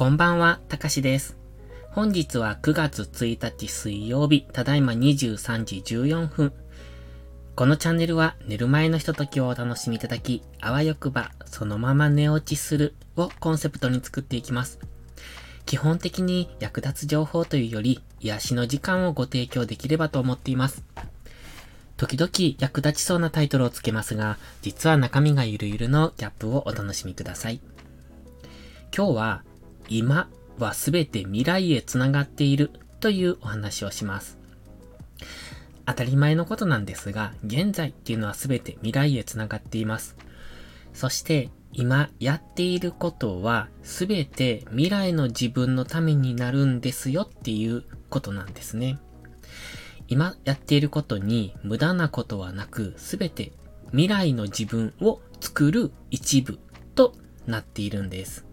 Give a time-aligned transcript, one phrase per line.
[0.00, 1.36] こんばんは、たかしです。
[1.90, 6.54] 本日は9月1日水曜日、ただいま23時14分。
[7.54, 14.78] このチャンネルは寝る前のひとときをお楽しみいただき、あわよくばそのまま寝落ちするをコンセプトに作っていきます。
[15.66, 20.82] 基本的に役立つ情報というより、癒しの時間をご提供できればと思っています。
[21.98, 27.60] 時々役立ちそうなタイトルをつけますが、実は中身がゆるゆるのギャップをお楽しみください。
[28.96, 29.42] 今日は
[29.90, 34.38] 今はすべて未来へつながっているというお話をします。
[35.84, 40.16] 当たり前のことなんですが、現在っていうのはすべて未来へつながっています。
[40.94, 48.98] そして今やっていることはすべて未来の自分のためになるんですよっていうことなんですね。
[50.06, 53.52] 今やっていることに無駄なことはなく、すべて
[53.90, 56.58] 未来の自分を作る一部
[56.94, 57.14] と
[57.46, 58.49] なっているんです。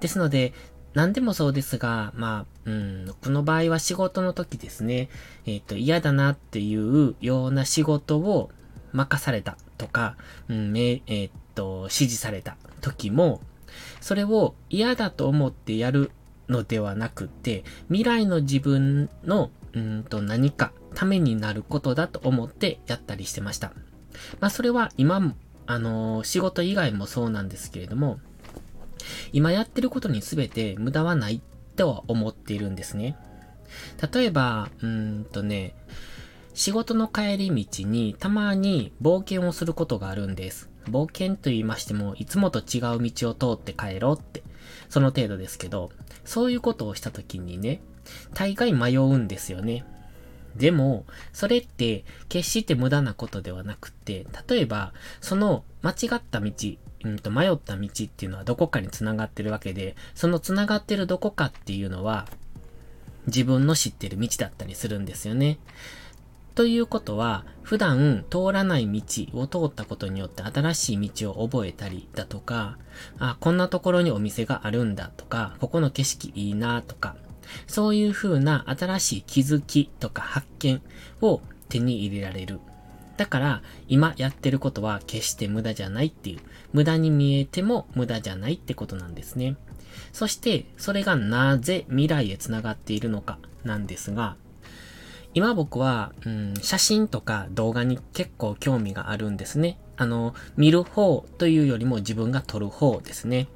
[0.00, 0.52] ですので、
[0.94, 5.10] 何でもそうですが、まあ、うん、この場合は仕事の時ですね、
[5.44, 8.50] えっ、ー、と、嫌だなっていうような仕事を
[8.92, 10.16] 任されたとか、
[10.48, 13.42] うん、えっ、ー、と、指示された時も、
[14.00, 16.12] それを嫌だと思ってやる
[16.48, 23.72] のではなくて、未来の自分の、うんと何かためになることだと思ってやったりしてました。
[24.40, 25.34] まあそれは今も、
[25.66, 28.18] あのー、仕事以外もそうなんですけれども、
[29.32, 31.40] 今やってることに全て無駄はない
[31.76, 33.16] とは思っているんですね。
[34.12, 35.74] 例えば、うんとね、
[36.54, 40.70] 仕事の帰り道にたまに冒険をすることがあるんです。
[40.88, 44.42] 冒険と言いましても、いつもと違う道を通って帰ろうって、
[44.88, 45.90] その程度ですけど、
[46.24, 47.80] そういうことをした時にね、
[48.34, 49.84] 大概迷うんですよね。
[50.56, 56.52] でも、それって決して無駄なことではなくて、例えば、その間違った道、
[57.04, 62.26] うんと迷った道っていうのはどこかに繋がってるわけで、その繋がってるどこかっていうのは、
[63.26, 65.58] 自分の知ってる道だったりするんですよね。
[66.54, 72.78] ということは、普段通らない道を通ったことによって新しい道を覚えたりだとか、
[73.18, 77.16] あ、こんなところにお店があるんだとか、ここの景色いいなとか、
[77.66, 80.82] そういう風な新しい気づきとか発見
[81.20, 82.60] を手に入れられる。
[83.16, 86.40] だから、今やってることは決して無駄じゃないっていう、
[86.72, 89.56] 無駄に見えても無駄じゃないってことなんですね。
[90.12, 94.36] そして、それがなぜ未来へ繋がっているのかなんですが、
[95.34, 99.78] 今僕は、うん、写真とか動画に結構興味があるんですね。
[99.96, 103.48] あの、見る方というよりも自分が撮る方ですね。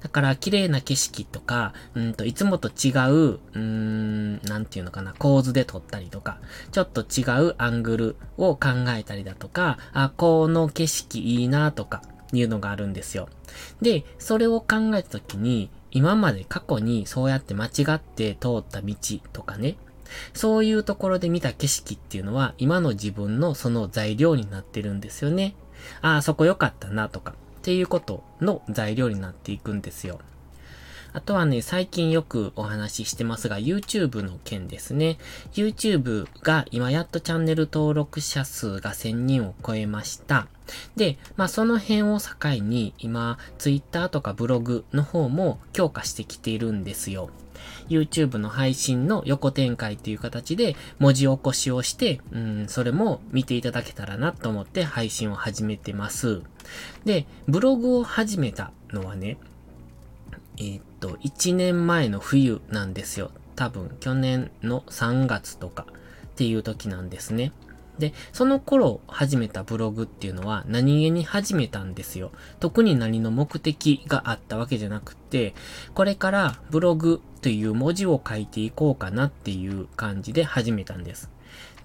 [0.00, 6.38] だから、綺麗な景色とか、うんと、いつもと違う、うーん、なんていうのかな、構図で撮ったりとか、
[6.72, 13.28] ちょっと違うアングルを考えたりだとか、あ、この景色いいなとか、いうのがあるんですよ。
[13.80, 18.94] で、それを考えたときに、今まで過去にそうやって間違って通った道
[19.32, 19.76] とかね、
[20.32, 25.54] そういうところで見た景色っていうのは、今の自分のその材料になってるんですよね。
[26.02, 30.20] ああ、そこ良かったなとか、っていうことの材料になっていくんですよ。
[31.12, 35.18] あとはね、最近よくお話ししてますが、YouTube の件ですね。
[35.52, 40.48] YouTube が今やっとチャンネル登録者数が1000人を超えました。
[40.96, 47.30] で、まあその辺を境に今、Twitter とかブログの方も強化してきているんですよ。
[47.88, 56.42] YouTube の配信の横展開っていう形で文字起こしをして、うん、それも見ていただけたらなと思って配信を始めてます。
[57.04, 59.38] で、ブログを始めたのはね、
[60.58, 63.30] えー、っと、1年前の冬なんですよ。
[63.54, 65.86] 多分、去年の3月とか
[66.26, 67.52] っていう時なんですね。
[67.98, 72.30] で、その頃始めたブログっていうのは何気に始めたんですよ。
[72.60, 75.54] 特に何の目的があったわけじゃなくて、
[75.94, 81.30] これからブログという文字を書いていこうかなっていう感じで始めたんです。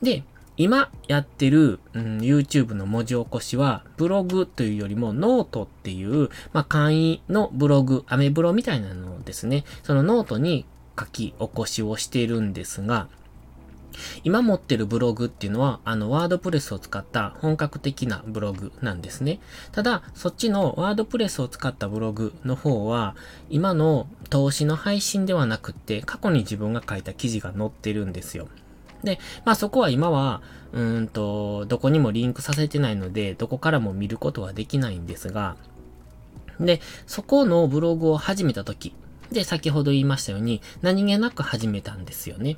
[0.01, 0.23] で、
[0.55, 9.63] 今やってる、うん、YouTube の文字起こしは、ブログというよりもノートっていう、まあ、簡易のブログ、アメブロみたいなのですね。
[9.81, 10.65] そのノートに
[10.99, 13.07] 書き起こしをしてるんですが、
[14.23, 19.39] 今持ってるブログっていうのは、あの、 WordPress を使った本格的なブログなんですね。
[19.71, 23.15] ただ、そっちの WordPress を使ったブログの方は、
[23.49, 28.47] 今の投資の配信ではなくって、過去に自分が書いた記事が載ってるんですよ。
[29.03, 30.41] で、まあそこは今は、
[30.71, 35.55] うんと、どこにもリンクさせてないので、どこからも見ることはできないんですが、
[36.59, 38.93] で、そこのブログを始めた時、
[39.31, 42.57] で、先ほど言いましたように、何気なく始めたんですよね。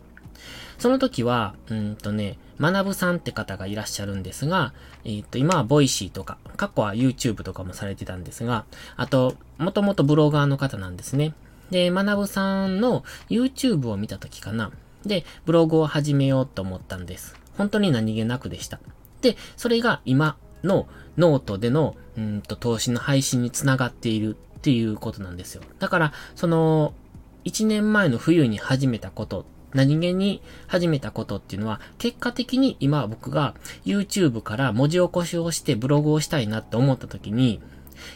[0.77, 4.73] その時は、うんとね、学さんって方がいらっしゃるんですが、
[5.03, 8.65] えっ、ー、と、今は Voicy とか、過去は YouTube とかもされてたんですが、
[8.95, 11.33] あと、もともとブロガーの方なんですね。
[11.71, 14.71] で、学さんの YouTube を見た時かな。
[15.05, 17.35] で、ブログを始めようと思ったんです。
[17.57, 18.79] 本当に何気なくでした。
[19.21, 20.87] で、それが今の
[21.17, 25.61] ノートでの、うんと、投資の配信につながっているっていうことなんですよ。
[25.79, 26.93] だから、その、
[27.45, 33.53] 1年前の冬に始めたこと何気に始めたことっていうのは、結果的に今僕が
[33.85, 37.61] YouTube から文字起こしをしてブログをしたいなって思った時に、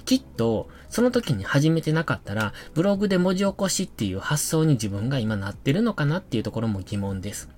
[0.05, 7.49] きっと、その時に始めてなかったら、ブログで文字起こしっていう発想に自分が今なってるのかなっていうところも疑問です。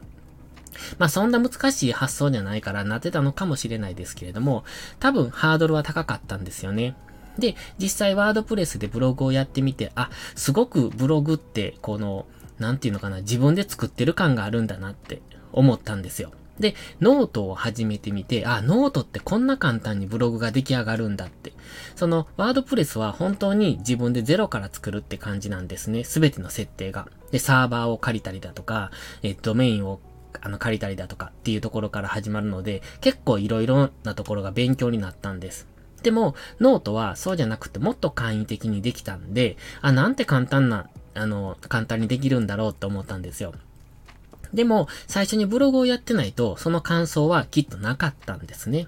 [0.97, 4.63] まあそんな難しい発想じゃないからなってたのかもしれないですけれども、
[4.99, 6.95] 多分ハードルは高かったんですよね。
[7.37, 12.25] で、実際 WordPress でブログをやってみて、あ、すごくブログって、この、
[12.61, 15.21] なんていうのかな、自分で作ってる感があるんだなって
[15.51, 16.31] 思ったんですよ。
[16.59, 21.53] で、ノートを始めてみて、あ、ノートってこんな簡単にブログが出来上がるんだって。
[21.95, 26.03] その、 WordPress は本当に自分でゼロから作るって感じなんですね。
[26.03, 27.07] すべての設定が。
[27.31, 28.91] で、サーバーを借りたりだとか、
[29.23, 29.99] えドメインを
[30.39, 35.67] あの、借りたりだとかっていうところから始まるので、結構いろいろなところが勉強になったんです。
[36.03, 43.53] でも、ノートはそうじゃなくてもっと簡易的にできたんで、あ、なんて簡単な、あの、簡単にできるんだろうって思ったんですよ。
[44.53, 48.87] でも、最初にブログをやってないと、その感想はきっとなかったんですね。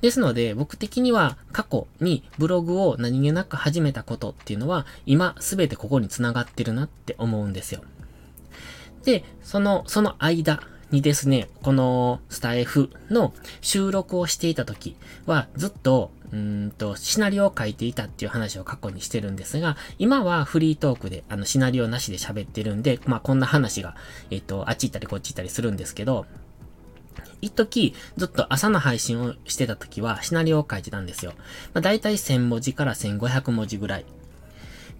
[0.00, 7.82] ですので、僕的には過去にブログを何気なく始めたことっていうのは、今すべてここに繋がってるなって思うんですよ。
[9.04, 10.60] で、その、その間、
[10.90, 14.96] にですね、このスタイフの収録をしていた時
[15.26, 23.96] はずっと、うんと、シナリオを書いていたっていう話を過去にしてるんですが、今はフリートークで、あの、シナリオなしで喋ってるんで、まあ、こんな話が、
[24.30, 26.26] えっ、と、あっち行ったりこっち行ったりするんですけど、
[27.40, 31.32] 一時、ずっと朝の配信をしてた時は、シナリオを書いてたんですよ。
[31.72, 34.04] まあ、だいたい1000文字から1500文字ぐらい。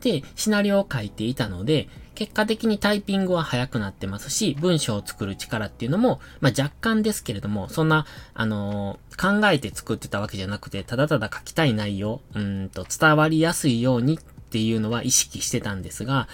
[0.00, 14.18] で、シナリオを書いていたので、結果的にタイピングは早くなってますし、文章を作る力っていうのも、まあ、若干ですけれども、そんな、あのー、考えて作ってたわけじゃなくて、ただただ書きたい内容、うんと伝わりやすいようにっ
[14.50, 16.26] ていうのは意識してたんですが、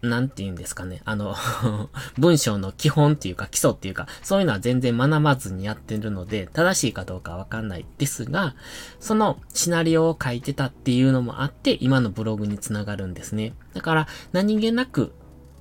[0.00, 1.02] なんて言うんですかね。
[1.04, 1.34] あの
[2.18, 8.54] 文章の基本っていうか基礎っていうか、そういうのは全然学ばずにやってるので、正しいかどうかわかんないですが、
[9.00, 13.54] そのシナリオを書いてたっていうのもあって、今のブログにつながるんですね。
[13.74, 15.12] だから、何気なく、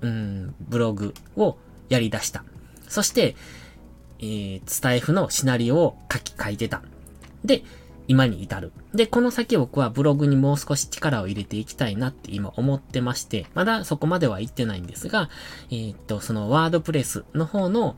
[0.02, 1.58] うん、ブログを
[1.90, 2.44] やり出した。
[2.88, 3.36] そして、
[4.20, 6.82] えー、スタイフのシナリオを書き、書いてた。
[7.44, 7.64] で、
[8.08, 8.72] 今に至る。
[8.94, 15.30] で、この先僕はブログにもう少し力を入れていきたいなって今思ってまして、まだそこまでは行ってないんですが、
[15.70, 17.96] えー、っと、そのワードプレスの方の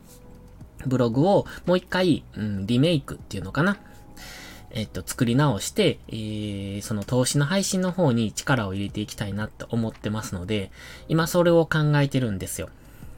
[0.86, 3.78] ブログをもう一回、うん、リメイクっていうのかな。
[4.72, 10.72] えっと、作り直して、えー、その投資の配信の方に力を入れていきたいなって思ってますので、
[11.08, 12.70] 今それを考えてるんですよ。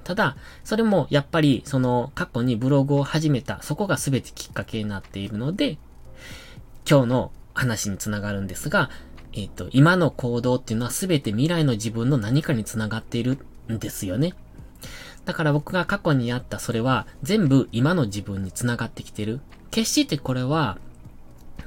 [0.04, 5.78] ただ、それもやっぱりその過去にブログを始めた、そこが全てきっかけになっているので、
[6.92, 8.90] 今日の話につながるんですが、
[9.32, 13.38] えっ、ー、と、今の行動っていうのは全て未来の自分の何かにつながっている
[13.72, 14.34] んですよね。
[15.24, 19.40] だから僕が過去にやったそれは全部今の自分につながってきてる。
[19.70, 20.80] 決してこれは、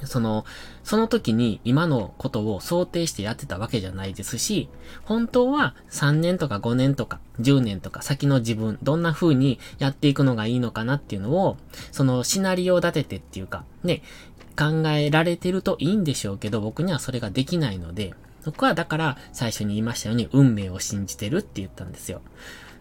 [0.03, 0.45] その、
[0.83, 4.69] その時に今のことを想定してやってたわけじゃないですし、
[5.05, 11.57] 本当は3年とか5年とか10年とか先の自分、どんな風にやっていくのがいいのかなっていうのを、
[11.93, 14.03] そのシナリオを立ててっていうか、ね、
[14.57, 22.21] 考えられてるといいんでしょうけど、僕にはそれができないので、僕はだから最初に言いましたように運命を信じてるって言ったんですよ。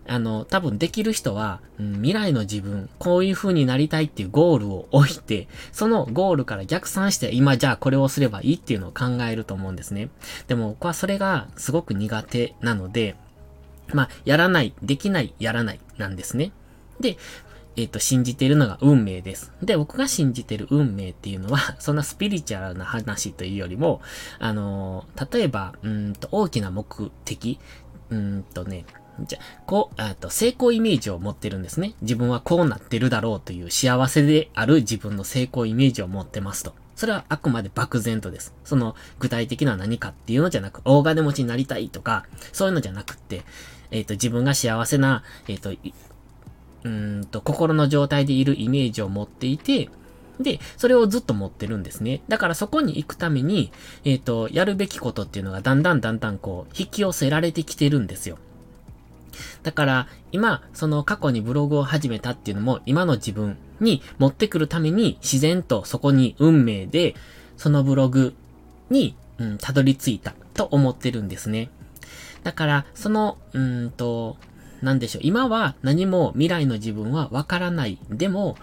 [0.06, 10.10] あの、多分できる人は、うん、未来の自分、こういう風になりたいっていうゴールを置いて、そのゴールから逆算して、今じゃあこれをすればいいっていうのを考えると思うんですね。
[10.48, 13.16] でも僕はそれがすごく苦手なので、
[13.94, 16.52] まあ、やらない、できない、やらないなんですね。
[17.00, 17.18] で、
[17.76, 19.52] えっ、ー、と、信じているのが運命です。
[19.62, 24.02] で、僕が信じている運命っていうのは、 そんなスピリチュアルな話というよりも、
[24.40, 27.60] あのー、例えば、うんと、大きな目的、
[28.10, 28.86] うんとね、
[29.22, 31.94] じゃ、こう、あと、成功イメージを持ってるんですね。
[32.02, 36.74] 自分はこうなってるだろうという幸せである自分の成功イメージを持ってますと。
[36.96, 38.54] それはあくまで漠然とです。
[38.64, 43.44] その具体的な何かっていうのじゃなく、大金持ちになりたいとか、そういうのじゃなくって、
[43.92, 45.74] えっ、ー、と、自分が幸せな、えっ、ー、と、
[46.84, 49.90] うんと、心の状態でいるイメージを持っていて、
[50.40, 52.22] で、それをずっと持ってるんですね。
[52.28, 53.72] だからそこに行くために、
[54.04, 58.38] えっ、ー、と、やるべきことっていうのがだんだんだんだんこう、引き寄せられてきてるんですよ。
[59.64, 67.16] だから、今、その過去にブログを始めたっていうのも、今の自分に持ってくるために、自然とそこに運命で、
[67.58, 68.34] そのブログ
[68.90, 71.70] に、うん、たどり着いたと思ってるんですね。
[72.44, 74.38] だから、その、うんと、
[74.84, 75.22] なんでしょう。
[75.24, 77.98] 今は何も未来の自分はわからない。
[78.10, 78.58] でも、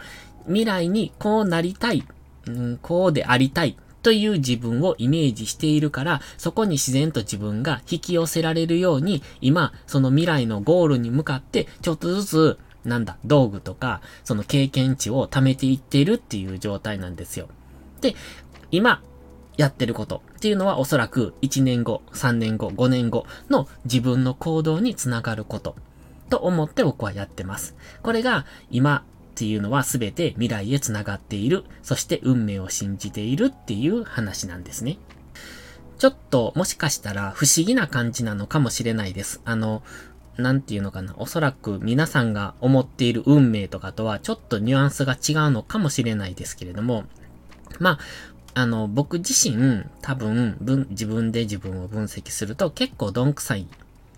[0.47, 2.07] 未来にこうなりたい、
[2.47, 17.49] うん、こうでありたいという自分をイメージしているから、そこに自然と自分が引き寄せられるように、今、その未来のゴールに向かって、ちょっとずつ、なんだ、道具とか、その経験値を貯めていっているっていう状態なんですよ。
[18.01, 18.15] で、
[18.71, 19.03] 今、
[19.57, 25.77] やってることっていうのはおそらく1年後、3年後、5年後の自分の行動につながること
[26.31, 27.77] と思って僕はやってます。
[28.03, 34.99] これが今っていうのは全て未来へ繋がっている、そして運命を信じているっていう話なんですね。
[35.99, 39.43] ちょっともしかしたら不思議な感じなのかもしれないです。
[39.45, 39.83] あの、
[40.39, 41.15] なんていうのかな。
[41.19, 47.05] おそらく皆さんが思っている運命とかとはちょっとニュアンスが違うのかもしれないですけれども、
[47.79, 47.99] まあ、
[48.55, 50.57] あの、僕自身、多分、
[50.91, 53.67] 自分で自分を分析すると結構どんくさい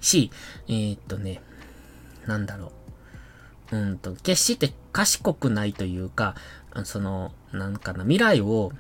[0.01, 0.31] し、
[0.69, 1.43] えー、っとね、
[2.27, 2.73] なんだろ
[3.73, 3.77] う。
[3.77, 6.35] うんと、決して賢くないというか、
[6.85, 8.73] その、なんかな、未来を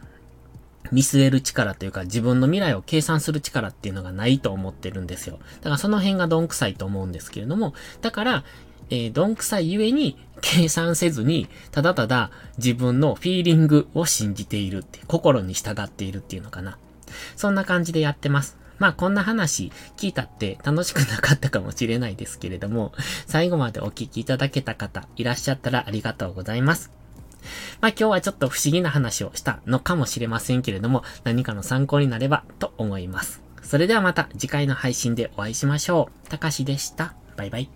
[0.90, 5.38] 見据える力というか、自分の未来を計算する力っていうのがないと思ってるんですよ。
[5.58, 8.44] だからその辺がどんくさいと思うんですけれども、だから、
[8.90, 16.76] えー、どんくさいゆえに、計算せずに、ただただ自分のフィーリングを信じているって、心に従っているっていうのかな。
[17.36, 18.58] そんな感じでやってます。
[18.78, 22.92] まあこんな話聞いたって楽しくなかったかもしれないですけれども、
[23.26, 26.90] 最後までお聞きいただけた方いらっしゃったらありがとうございます。
[27.80, 33.42] まあ今日はちょっと不思議な話をしたのかもしれませんけれども、何かの参考になればと思います。
[33.62, 36.28] それではまた次回の配信でお会いしましょう。
[36.28, 37.14] たかしでした。
[37.36, 37.70] バイバイ。